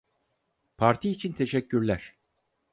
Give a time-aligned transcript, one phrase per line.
[0.77, 2.15] Parti için teşekkürler.